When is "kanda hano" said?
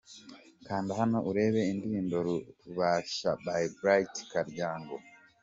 0.65-1.17